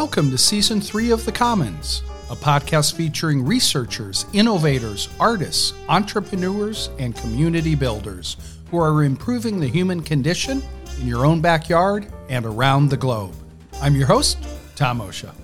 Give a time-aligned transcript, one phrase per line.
[0.00, 7.16] Welcome to Season 3 of The Commons, a podcast featuring researchers, innovators, artists, entrepreneurs, and
[7.16, 8.36] community builders
[8.70, 10.62] who are improving the human condition
[11.00, 13.34] in your own backyard and around the globe.
[13.82, 14.38] I'm your host,
[14.76, 15.34] Tom Osha.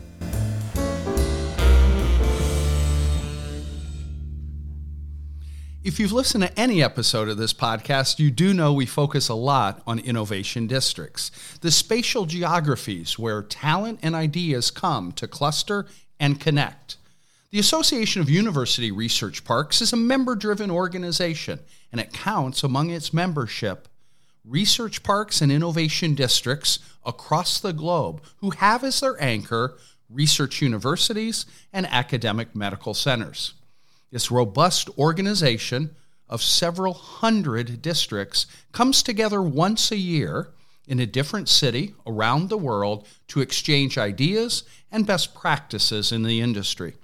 [5.84, 9.34] If you've listened to any episode of this podcast, you do know we focus a
[9.34, 11.30] lot on innovation districts,
[11.60, 15.84] the spatial geographies where talent and ideas come to cluster
[16.18, 16.96] and connect.
[17.50, 21.60] The Association of University Research Parks is a member driven organization,
[21.92, 23.86] and it counts among its membership
[24.42, 29.76] research parks and innovation districts across the globe who have as their anchor
[30.08, 31.44] research universities
[31.74, 33.52] and academic medical centers.
[34.14, 35.96] This robust organization
[36.28, 40.50] of several hundred districts comes together once a year
[40.86, 44.62] in a different city around the world to exchange ideas
[44.92, 46.94] and best practices in the industry.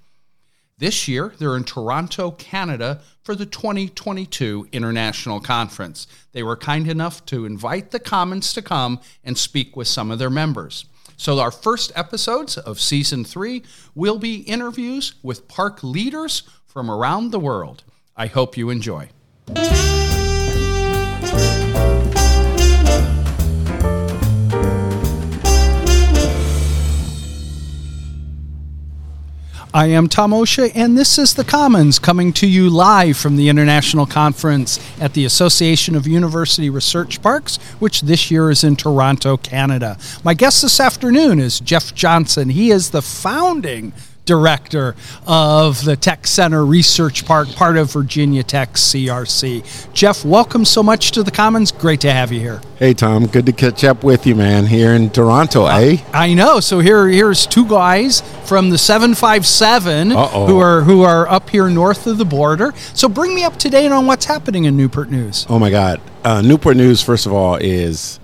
[0.77, 6.07] This year, they're in Toronto, Canada for the 2022 International Conference.
[6.31, 10.19] They were kind enough to invite the Commons to come and speak with some of
[10.19, 10.85] their members.
[11.17, 13.61] So, our first episodes of season three
[13.93, 17.83] will be interviews with park leaders from around the world.
[18.15, 19.09] I hope you enjoy.
[29.73, 33.49] I am Tom Osha, and this is The Commons coming to you live from the
[33.49, 39.35] International Conference at the Association of University Research Parks, which this year is in Toronto,
[39.35, 39.97] Canada.
[40.23, 42.49] My guest this afternoon is Jeff Johnson.
[42.49, 43.91] He is the founding
[44.31, 44.95] director
[45.27, 49.93] of the Tech Center Research Park, part of Virginia Tech CRC.
[49.93, 51.73] Jeff, welcome so much to the Commons.
[51.73, 52.61] Great to have you here.
[52.79, 54.67] Hey Tom, good to catch up with you, man.
[54.67, 55.97] Here in Toronto, uh, eh?
[56.13, 56.61] I know.
[56.61, 60.47] So here, here's two guys from the 757 Uh-oh.
[60.47, 62.71] who are who are up here north of the border.
[62.93, 65.45] So bring me up to date on what's happening in Newport News.
[65.49, 67.01] Oh my God, uh, Newport News.
[67.01, 68.21] First of all, is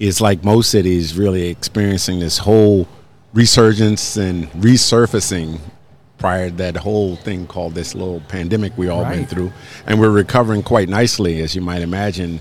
[0.00, 2.88] is like most cities really experiencing this whole
[3.36, 5.60] resurgence and resurfacing
[6.16, 9.16] prior to that whole thing called this little pandemic we all right.
[9.16, 9.52] went through.
[9.86, 12.40] And we're recovering quite nicely, as you might imagine.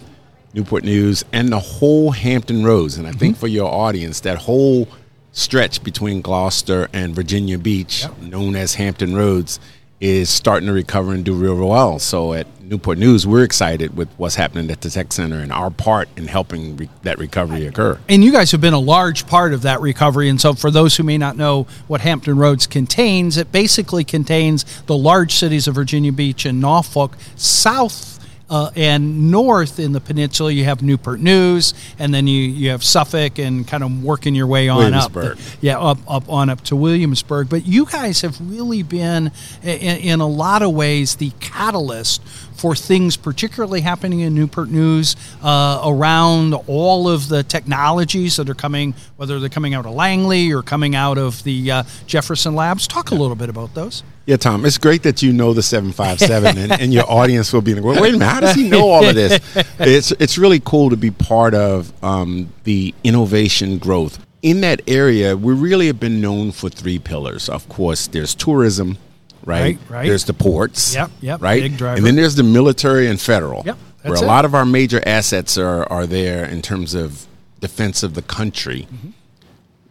[0.53, 2.97] Newport News and the whole Hampton Roads.
[2.97, 3.19] And I mm-hmm.
[3.19, 4.87] think for your audience, that whole
[5.33, 8.17] stretch between Gloucester and Virginia Beach, yep.
[8.21, 9.59] known as Hampton Roads,
[10.01, 11.99] is starting to recover and do real well.
[11.99, 15.69] So at Newport News, we're excited with what's happening at the Tech Center and our
[15.69, 17.99] part in helping re- that recovery occur.
[18.09, 20.29] And you guys have been a large part of that recovery.
[20.29, 24.63] And so, for those who may not know what Hampton Roads contains, it basically contains
[24.83, 28.14] the large cities of Virginia Beach and Norfolk, south
[28.49, 32.83] uh, and north in the peninsula, you have Newport News, and then you, you have
[32.83, 35.11] Suffolk, and kind of working your way on up.
[35.37, 37.49] The, yeah, up up on up to Williamsburg.
[37.49, 39.31] But you guys have really been,
[39.63, 42.21] in, in a lot of ways, the catalyst
[42.55, 48.55] for things particularly happening in Newport News uh, around all of the technologies that are
[48.55, 52.87] coming, whether they're coming out of Langley or coming out of the uh, Jefferson Labs.
[52.87, 54.03] Talk a little bit about those.
[54.25, 57.75] Yeah, Tom, it's great that you know the 757 and, and your audience will be
[57.75, 59.39] like, wait a minute, how does he know all of this?
[59.77, 64.25] It's, it's really cool to be part of um, the innovation growth.
[64.41, 67.49] In that area, we really have been known for three pillars.
[67.49, 68.97] Of course, there's tourism,
[69.45, 69.61] right?
[69.61, 70.07] Right, right.
[70.07, 70.95] There's the ports.
[70.95, 71.41] Yep, yep.
[71.41, 71.63] Right?
[71.63, 73.63] And then there's the military and federal.
[73.65, 73.77] Yep.
[74.03, 74.25] Where a it.
[74.25, 77.25] lot of our major assets are, are there in terms of
[77.59, 78.87] defense of the country.
[78.91, 79.09] Mm-hmm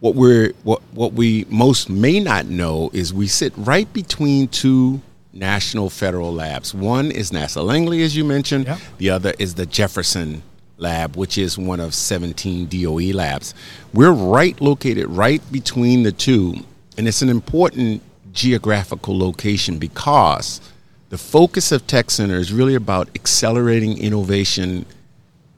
[0.05, 5.01] what we're what what we most may not know is we sit right between two
[5.33, 6.75] national federal labs.
[6.75, 8.67] One is NASA Langley, as you mentioned.
[8.67, 8.79] Yep.
[8.99, 10.43] The other is the Jefferson
[10.77, 13.55] Lab, which is one of 17 DOE labs.
[13.93, 16.55] We're right located right between the two,
[16.99, 18.03] and it's an important
[18.35, 20.61] geographical location because
[21.09, 24.85] the focus of Tech Center is really about accelerating innovation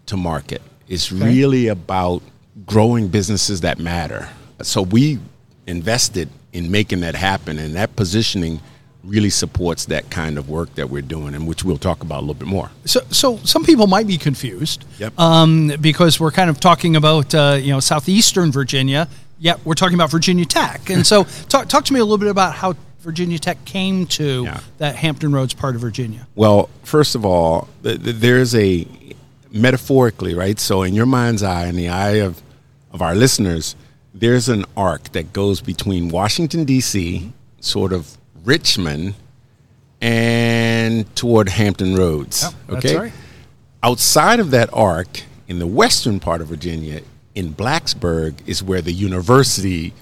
[0.05, 0.61] to market.
[0.87, 1.25] It's okay.
[1.25, 2.21] really about
[2.65, 4.29] growing businesses that matter.
[4.61, 5.19] So we
[5.65, 8.61] invested in making that happen, and that positioning
[9.03, 12.21] really supports that kind of work that we're doing, and which we'll talk about a
[12.21, 12.71] little bit more.
[12.85, 15.17] So, so some people might be confused, yep.
[15.19, 19.07] um, because we're kind of talking about uh, you know southeastern Virginia.
[19.39, 22.29] Yet we're talking about Virginia Tech, and so talk talk to me a little bit
[22.29, 24.59] about how Virginia Tech came to yeah.
[24.79, 26.27] that Hampton Roads part of Virginia.
[26.35, 28.87] Well, first of all, there's a
[29.51, 30.59] metaphorically, right?
[30.59, 32.41] So in your mind's eye, in the eye of
[32.91, 33.75] of our listeners,
[34.13, 37.29] there's an arc that goes between Washington, D.C., mm-hmm.
[37.59, 39.13] sort of Richmond,
[40.01, 42.43] and toward Hampton Roads.
[42.45, 42.97] Oh, okay.
[42.97, 43.13] Right.
[43.83, 47.01] Outside of that arc, in the western part of Virginia,
[47.37, 49.93] in Blacksburg, is where the university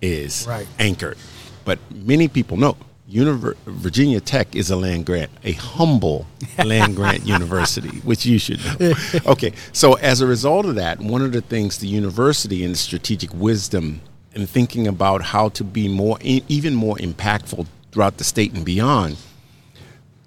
[0.00, 0.68] is Right.
[0.78, 1.18] anchored.
[1.64, 2.76] But many people know
[3.10, 6.26] Univer- Virginia Tech is a land grant, a humble
[6.64, 8.92] land grant university, which you should know.
[9.26, 13.32] Okay, so as a result of that, one of the things the university and strategic
[13.34, 14.00] wisdom
[14.34, 19.16] and thinking about how to be more, even more impactful throughout the state and beyond,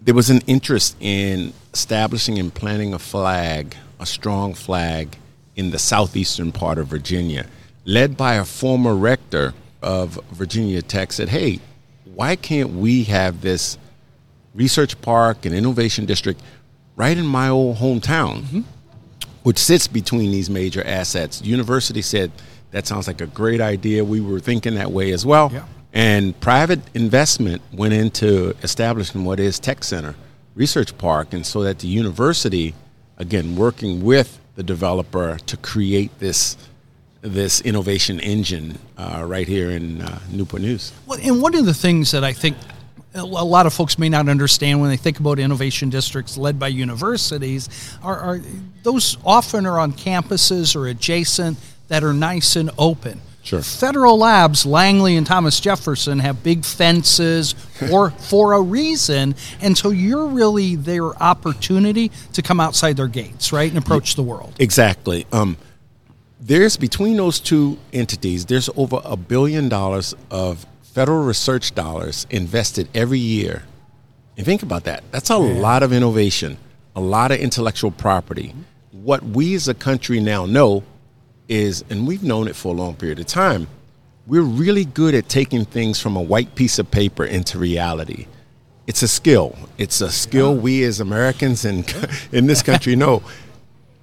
[0.02, 5.18] there was an interest in establishing and planting a flag, a strong flag,
[5.60, 7.46] in the southeastern part of Virginia,
[7.84, 11.60] led by a former rector of Virginia Tech, said, hey,
[12.06, 13.78] why can't we have this
[14.56, 16.42] research park and innovation district
[16.96, 18.62] right in my old hometown, mm-hmm.
[19.44, 21.42] which sits between these major assets?
[21.42, 22.32] University said,
[22.72, 24.06] that sounds like a great idea.
[24.06, 25.50] We were thinking that way as well.
[25.52, 25.66] Yeah.
[25.92, 30.16] And private investment went into establishing what is Tech Center
[30.56, 32.76] Research Park, and so that the university,
[33.18, 36.58] again, working with the developer to create this
[37.22, 40.92] this innovation engine uh, right here in uh, Newport News.
[41.06, 42.58] Well, and one of the things that I think
[43.14, 46.68] a lot of folks may not understand when they think about innovation districts led by
[46.68, 47.70] universities
[48.04, 48.42] are, are
[48.84, 51.58] those often are on campuses or adjacent
[51.88, 53.22] that are nice and open.
[53.42, 53.62] Sure.
[53.62, 57.56] Federal labs, Langley and Thomas Jefferson, have big fences
[57.92, 63.52] or for a reason, and so you're really their opportunity to come outside their gates,
[63.52, 64.54] right, and approach the world.
[64.60, 65.26] Exactly.
[65.32, 65.58] Um,
[66.40, 72.88] there's between those two entities, there's over a billion dollars of federal research dollars invested
[72.94, 73.64] every year.
[74.38, 75.04] And think about that.
[75.12, 76.58] That's a lot of innovation,
[76.96, 78.54] a lot of intellectual property.
[78.92, 80.84] What we as a country now know
[81.50, 83.68] is, and we've known it for a long period of time,
[84.28, 88.28] we're really good at taking things from a white piece of paper into reality.
[88.88, 89.58] It's a skill.
[89.78, 91.84] It's a skill we as Americans in,
[92.32, 93.24] in this country know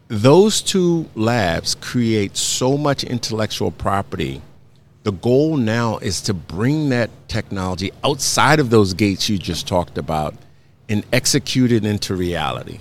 [0.09, 4.43] those two labs create so much intellectual property.
[5.03, 9.99] The goal now is to bring that technology outside of those gates you just talked
[9.99, 10.35] about
[10.89, 12.79] and execute it into reality.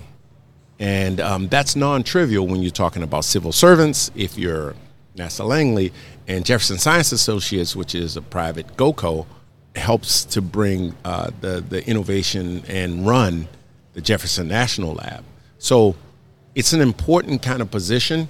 [0.78, 4.10] And um, that's non trivial when you're talking about civil servants.
[4.14, 4.74] If you're
[5.16, 5.92] NASA Langley
[6.26, 9.26] and Jefferson Science Associates, which is a private GOCO,
[9.74, 13.48] helps to bring uh, the, the innovation and run
[13.92, 15.24] the Jefferson National Lab.
[15.58, 15.96] So
[16.54, 18.28] it's an important kind of position,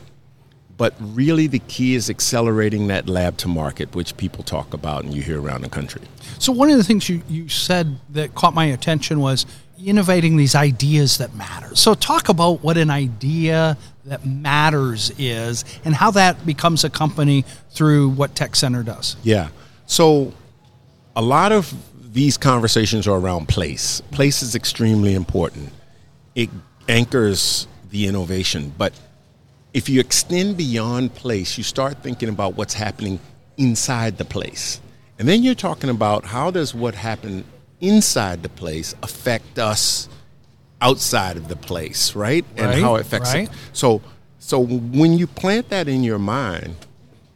[0.76, 5.14] but really the key is accelerating that lab to market, which people talk about and
[5.14, 6.02] you hear around the country.
[6.38, 9.46] So one of the things you, you said that caught my attention was
[9.78, 11.74] innovating these ideas that matter.
[11.74, 17.44] So talk about what an idea that matters is and how that becomes a company
[17.70, 19.16] through what Tech Center does.
[19.22, 19.48] Yeah.
[19.86, 20.32] So
[21.14, 21.72] a lot of
[22.12, 24.00] these conversations are around place.
[24.12, 25.70] Place is extremely important.
[26.34, 26.50] It
[26.88, 28.98] anchors the innovation, but
[29.74, 33.20] if you extend beyond place, you start thinking about what's happening
[33.58, 34.80] inside the place.
[35.18, 37.44] And then you're talking about how does what happened
[37.86, 40.08] inside the place affect us
[40.80, 42.44] outside of the place, right?
[42.56, 43.48] And how it affects right.
[43.48, 43.54] it.
[43.72, 44.02] So
[44.38, 46.76] so when you plant that in your mind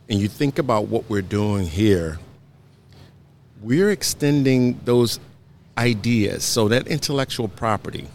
[0.09, 2.19] and you think about what we're doing here,
[3.61, 5.19] we're extending those
[5.77, 8.07] ideas, so that intellectual property,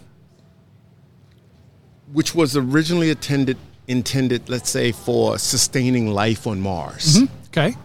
[2.13, 7.33] which was originally intended intended, let's say, for sustaining life on Mars mm-hmm.
[7.47, 7.75] Okay.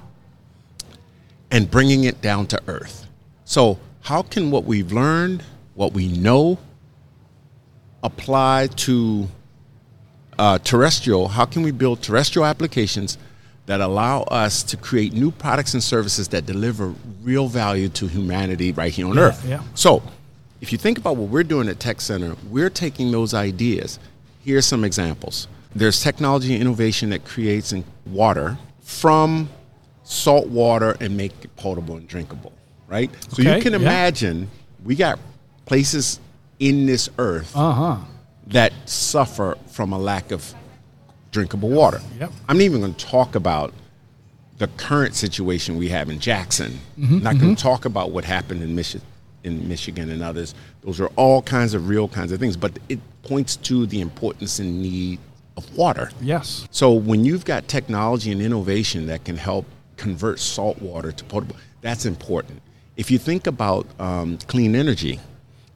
[1.51, 3.07] and bringing it down to Earth.
[3.45, 5.43] So, how can what we've learned,
[5.75, 6.59] what we know,
[8.03, 9.29] apply to
[10.39, 11.29] uh, terrestrial?
[11.29, 13.19] How can we build terrestrial applications
[13.67, 18.73] that allow us to create new products and services that deliver real value to humanity
[18.73, 19.45] right here on Earth?
[19.47, 19.63] yeah.
[19.75, 20.03] So,
[20.61, 23.99] if you think about what we're doing at Tech Center, we're taking those ideas.
[24.45, 25.49] Here's some examples.
[25.75, 27.73] There's technology and innovation that creates
[28.05, 29.49] water from
[30.03, 32.53] salt water and make it potable and drinkable,
[32.91, 33.11] right?
[33.33, 33.79] So Okay, you can yeah.
[33.79, 34.51] imagine
[34.85, 35.19] we got
[35.65, 36.21] places
[36.59, 37.97] in this earth Uh huh.
[38.49, 40.55] that suffer from a lack of
[41.31, 42.01] drinkable water.
[42.19, 42.33] Yep.
[42.49, 43.73] I'm not even going to talk about
[44.59, 46.79] the current situation we have in Jackson.
[46.99, 49.07] Mm-hmm, not going to talk about what happened in Michigan
[49.43, 50.55] in Michigan and others.
[50.83, 54.59] Those are all kinds of real kinds of things, but it points to the importance
[54.59, 55.19] and need
[55.57, 56.11] of water.
[56.21, 56.69] Yes.
[56.71, 59.65] So when you've got technology and innovation that can help
[59.97, 62.61] convert salt water to potable, that's important.
[63.01, 65.19] If you think about um, clean energy,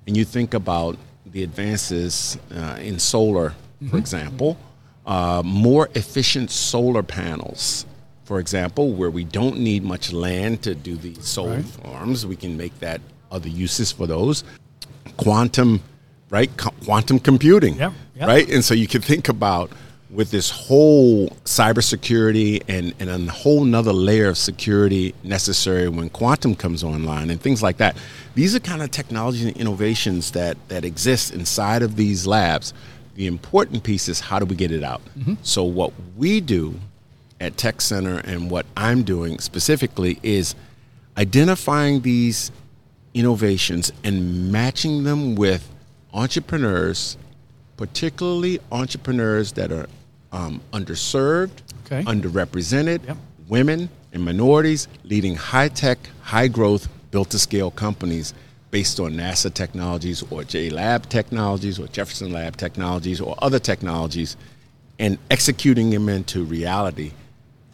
[0.07, 3.55] and you think about the advances uh, in solar,
[3.91, 4.59] for example,
[5.07, 7.87] uh, more efficient solar panels,
[8.25, 11.65] for example, where we don't need much land to do the solar Right.
[11.65, 13.01] farms, we can make that
[13.33, 14.45] other uses for those.
[15.17, 15.81] Quantum,
[16.29, 16.51] right?
[16.85, 18.29] Quantum computing, Yep, yep.
[18.29, 18.51] right?
[18.51, 19.71] And so you can think about
[20.15, 26.55] with this whole cybersecurity and, and a whole nother layer of security necessary when quantum
[26.55, 27.97] comes online and things like that.
[28.37, 32.73] These are kind of technologies and innovations that, that exist inside of these labs.
[33.17, 35.03] The important piece is how do we get it out?
[35.19, 35.35] Mm-hmm.
[35.43, 36.77] So, what we do
[37.41, 40.55] at Tech Center and what I'm doing specifically is
[41.17, 42.51] identifying these
[43.15, 45.69] innovations and matching them with
[46.13, 47.17] entrepreneurs,
[47.77, 49.87] particularly entrepreneurs that are
[50.35, 52.03] um, underserved, okay.
[52.03, 53.17] underrepresented, yep.
[53.49, 58.35] women and minorities leading high tech, high growth, built to scale companies
[58.73, 64.37] based on NASA technologies or J Lab technologies or Jefferson Lab technologies or other technologies
[64.99, 67.13] and executing them into reality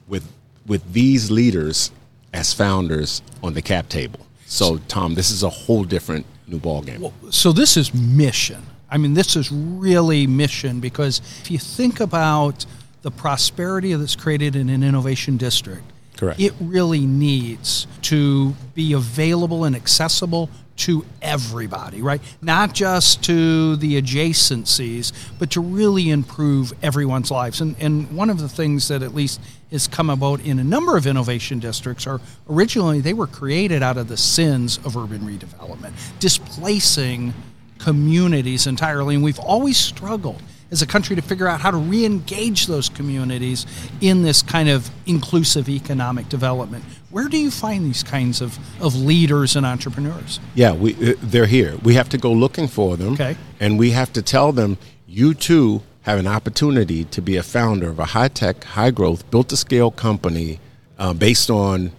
[0.08, 0.30] with
[0.66, 1.90] with these leaders
[2.34, 4.20] as founders on the cap table.
[4.44, 7.00] So, Tom, this is a whole different new ball game.
[7.00, 8.62] Well, so this is mission.
[8.90, 12.66] I mean, this is really mission because if you think about
[13.02, 15.84] the prosperity that's created in an innovation district,
[16.16, 16.40] Correct.
[16.40, 22.22] it really needs to be available and accessible to everybody, right?
[22.40, 27.60] Not just to the adjacencies, but to really improve everyone's lives.
[27.60, 30.96] And, and one of the things that at least has come about in a number
[30.96, 35.92] of innovation districts are originally they were created out of the sins of urban redevelopment,
[36.18, 37.34] displacing
[37.82, 39.14] communities entirely.
[39.14, 43.66] And we've always struggled as a country to figure out how to re-engage those communities
[44.00, 46.84] in this kind of inclusive economic development.
[47.10, 50.38] Where do you find these kinds of, of leaders and entrepreneurs?
[50.54, 51.76] Yeah, we, uh, they're here.
[51.82, 53.14] We have to go looking for them.
[53.14, 53.36] Okay.
[53.58, 57.90] And we have to tell them, you too have an opportunity to be a founder
[57.90, 60.60] of a high tech, high growth, built to scale company
[60.98, 61.90] uh, based on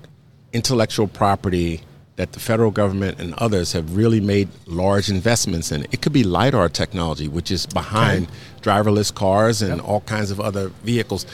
[0.53, 1.81] intellectual property
[2.15, 5.83] that the federal government and others have really made large investments in.
[5.91, 8.35] It could be LIDAR technology, which is behind okay.
[8.61, 9.87] driverless cars and yep.
[9.87, 11.25] all kinds of other vehicles.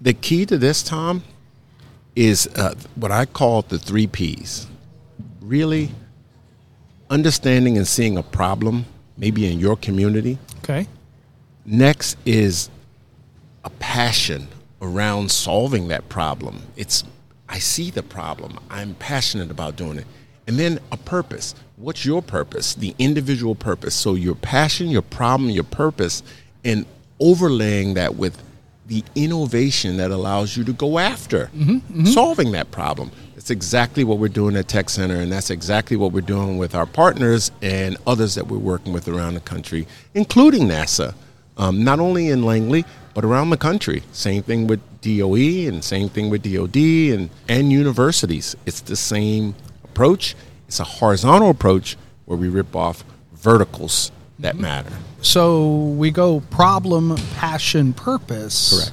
[0.00, 1.22] The key to this, Tom,
[2.14, 4.66] is uh, what I call the three P's.
[5.40, 5.90] Really
[7.10, 8.86] understanding and seeing a problem,
[9.16, 10.38] maybe in your community.
[10.58, 10.86] Okay.
[11.64, 12.70] Next is
[13.64, 14.48] a passion
[14.80, 16.62] around solving that problem.
[16.76, 17.04] It's
[17.48, 18.58] I see the problem.
[18.70, 20.06] I'm passionate about doing it.
[20.46, 21.54] And then a purpose.
[21.76, 22.74] What's your purpose?
[22.74, 23.94] The individual purpose.
[23.94, 26.22] So your passion, your problem, your purpose,
[26.64, 26.86] and
[27.20, 28.42] overlaying that with
[28.86, 32.04] the innovation that allows you to go after mm-hmm, mm-hmm.
[32.06, 33.10] solving that problem.
[33.34, 36.74] That's exactly what we're doing at Tech Center, and that's exactly what we're doing with
[36.74, 41.14] our partners and others that we're working with around the country, including NASA.
[41.58, 44.04] Um, not only in Langley, but around the country.
[44.12, 48.56] Same thing with DOE and same thing with DOD and, and universities.
[48.66, 50.34] It's the same approach.
[50.66, 54.62] It's a horizontal approach where we rip off verticals that mm-hmm.
[54.62, 54.92] matter.
[55.22, 58.78] So we go problem, passion, purpose.
[58.78, 58.92] Correct.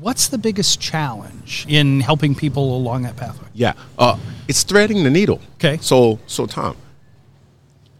[0.00, 3.48] What's the biggest challenge in helping people along that pathway?
[3.52, 5.40] Yeah, uh, it's threading the needle.
[5.56, 5.78] Okay.
[5.82, 6.76] So, so Tom,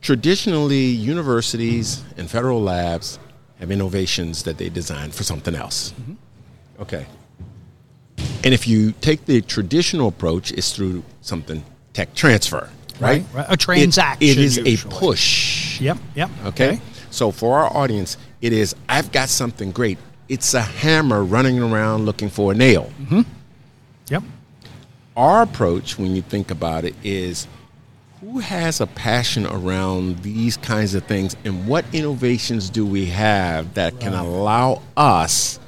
[0.00, 3.18] traditionally, universities and federal labs
[3.58, 5.92] have innovations that they design for something else.
[5.92, 6.14] Mm-hmm.
[6.80, 7.06] Okay.
[8.42, 13.22] And if you take the traditional approach, it's through something tech transfer, right?
[13.22, 13.46] right, right.
[13.48, 14.26] A transaction.
[14.26, 14.74] it, it is usually.
[14.74, 15.80] a push.
[15.80, 16.30] Yep, yep.
[16.46, 16.68] Okay?
[16.68, 16.80] okay.
[17.10, 19.98] So for our audience, it is I've got something great.
[20.28, 22.90] It's a hammer running around looking for a nail.
[23.00, 23.22] Mm-hmm.
[24.08, 24.22] Yep.
[25.16, 27.46] Our approach, when you think about it, is
[28.20, 33.74] who has a passion around these kinds of things and what innovations do we have
[33.74, 34.02] that right.
[34.02, 35.59] can allow us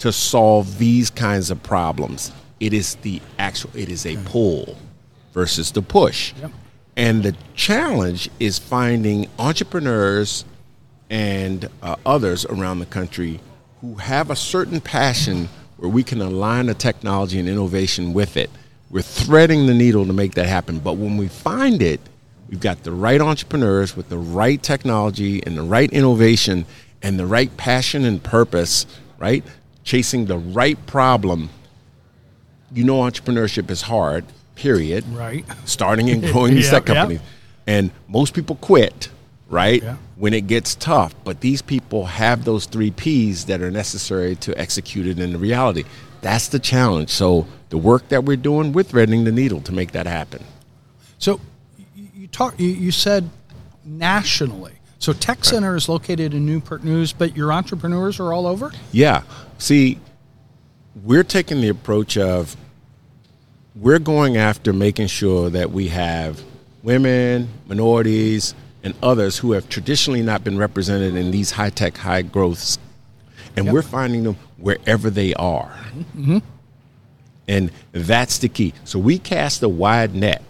[0.00, 4.76] to solve these kinds of problems it is the actual it is a pull
[5.32, 6.50] versus the push yep.
[6.96, 10.44] and the challenge is finding entrepreneurs
[11.08, 13.40] and uh, others around the country
[13.80, 18.50] who have a certain passion where we can align the technology and innovation with it
[18.90, 20.80] we're threading the needle to make that happen.
[20.80, 22.00] But when we find it,
[22.48, 26.66] we've got the right entrepreneurs with the right technology and the right innovation
[27.00, 28.86] and the right passion and purpose,
[29.18, 29.44] right?
[29.84, 31.50] Chasing the right problem.
[32.72, 35.04] You know, entrepreneurship is hard, period.
[35.08, 35.44] Right.
[35.64, 37.20] Starting and growing these tech companies.
[37.66, 39.08] And most people quit,
[39.48, 39.82] right?
[39.82, 39.96] Yeah.
[40.16, 41.14] When it gets tough.
[41.24, 45.38] But these people have those three P's that are necessary to execute it in the
[45.38, 45.84] reality.
[46.20, 47.10] That's the challenge.
[47.10, 50.44] So the work that we're doing, we're threading the needle to make that happen.
[51.18, 51.40] So
[52.14, 52.58] you talk.
[52.58, 53.30] You said
[53.84, 54.72] nationally.
[55.00, 58.70] So Tech Center is located in Newport News, but your entrepreneurs are all over.
[58.92, 59.22] Yeah.
[59.56, 59.98] See,
[61.02, 62.54] we're taking the approach of
[63.74, 66.42] we're going after making sure that we have
[66.82, 72.20] women, minorities, and others who have traditionally not been represented in these high tech, high
[72.20, 72.78] growths.
[73.56, 73.72] and yep.
[73.72, 75.74] we're finding them wherever they are.
[76.14, 76.38] Mm-hmm.
[77.48, 78.74] And that's the key.
[78.84, 80.42] So we cast a wide net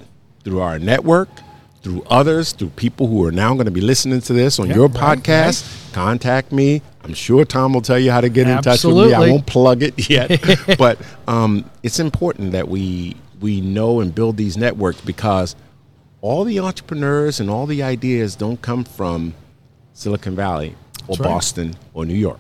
[0.42, 1.28] through our network,
[1.82, 4.76] through others, through people who are now going to be listening to this on yep,
[4.76, 5.87] your podcast.
[5.87, 5.94] Right.
[5.94, 6.82] Contact me.
[7.02, 9.04] I'm sure Tom will tell you how to get Absolutely.
[9.04, 9.28] in touch with me.
[9.28, 14.37] I won't plug it yet, but um, it's important that we we know and build
[14.37, 15.56] these networks because
[16.20, 19.32] all the entrepreneurs and all the ideas don't come from
[19.94, 20.76] Silicon Valley
[21.08, 21.25] or right.
[21.25, 22.38] Boston or New York.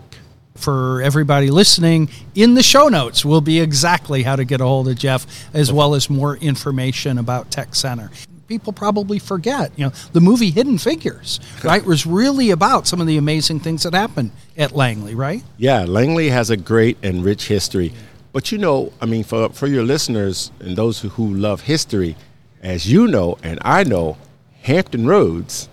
[0.56, 4.88] For everybody listening, in the show notes will be exactly how to get a hold
[4.88, 8.10] of Jeff, as well as more information about Tech Center
[8.50, 9.70] people probably forget.
[9.76, 13.84] You know, the movie Hidden Figures, right, was really about some of the amazing things
[13.84, 15.44] that happened at Langley, right?
[15.56, 17.92] Yeah, Langley has a great and rich history.
[18.32, 22.16] But you know, I mean, for, for your listeners and those who, who love history,
[22.60, 24.18] as you know and I know,
[24.62, 25.68] Hampton Roads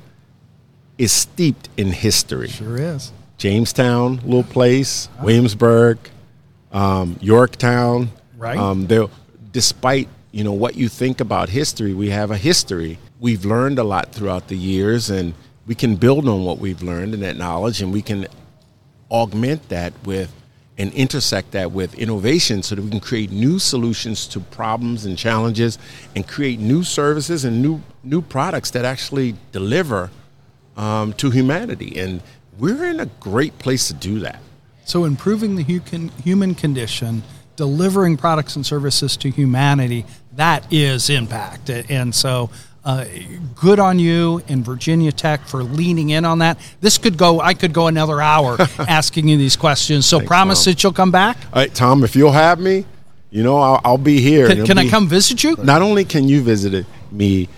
[0.99, 2.49] is steeped in history.
[2.49, 3.11] Sure is.
[3.39, 5.97] Jamestown, little place, Williamsburg,
[6.71, 8.09] um, Yorktown.
[8.37, 8.57] Right.
[8.57, 8.87] Um,
[9.51, 12.99] despite you know what you think about history, we have a history.
[13.19, 15.33] We've learned a lot throughout the years, and
[15.65, 18.27] we can build on what we've learned and that knowledge, and we can
[19.09, 20.31] augment that with
[20.77, 25.17] and intersect that with innovation so that we can create new solutions to problems and
[25.17, 25.79] challenges
[26.15, 30.11] and create new services and new new products that actually deliver
[30.75, 31.99] um, to humanity.
[31.99, 32.21] And
[32.59, 34.39] we're in a great place to do that.
[34.85, 35.63] So, improving the
[36.23, 37.23] human condition,
[37.57, 40.05] delivering products and services to humanity,
[40.37, 41.69] that is impact.
[41.69, 42.49] And so,
[42.85, 43.05] uh,
[43.55, 46.57] good on you and Virginia Tech for leaning in on that.
[46.79, 50.05] This could go, I could go another hour asking you these questions.
[50.05, 50.71] So, Thanks, promise Tom.
[50.71, 51.37] that you'll come back.
[51.51, 52.85] All right, Tom, if you'll have me,
[53.29, 54.47] you know, I'll, I'll be here.
[54.47, 55.57] Can, can be, I come visit you?
[55.57, 57.49] Not only can you visit me,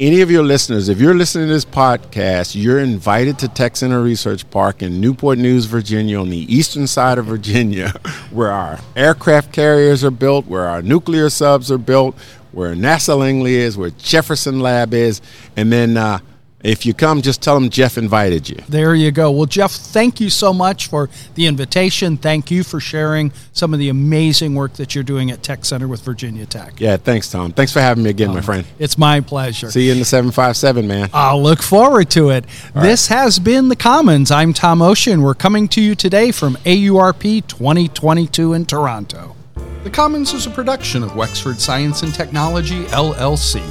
[0.00, 4.02] any of your listeners, if you're listening to this podcast, you're invited to Tech Center
[4.02, 7.90] Research Park in Newport News, Virginia, on the eastern side of Virginia,
[8.32, 12.16] where our aircraft carriers are built, where our nuclear subs are built,
[12.50, 15.20] where NASA Langley is, where Jefferson Lab is,
[15.56, 16.18] and then uh,
[16.64, 18.56] if you come, just tell them Jeff invited you.
[18.68, 19.30] There you go.
[19.30, 22.16] Well, Jeff, thank you so much for the invitation.
[22.16, 25.86] Thank you for sharing some of the amazing work that you're doing at Tech Center
[25.86, 26.80] with Virginia Tech.
[26.80, 27.52] Yeah, thanks, Tom.
[27.52, 28.66] Thanks for having me again, my uh, friend.
[28.78, 29.70] It's my pleasure.
[29.70, 31.10] See you in the 757, man.
[31.12, 32.46] I'll look forward to it.
[32.74, 33.18] All this right.
[33.18, 34.30] has been The Commons.
[34.30, 35.22] I'm Tom Osha.
[35.22, 39.36] We're coming to you today from AURP 2022 in Toronto.
[39.82, 43.62] The Commons is a production of Wexford Science and Technology, LLC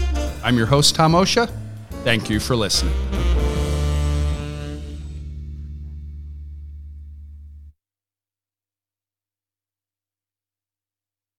[0.42, 1.51] I'm your host, Tom Osha.
[2.05, 3.06] Thank you for listening.